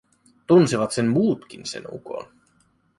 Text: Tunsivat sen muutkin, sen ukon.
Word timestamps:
Tunsivat 0.47 0.91
sen 0.93 1.07
muutkin, 1.07 1.65
sen 1.65 1.83
ukon. 1.91 2.25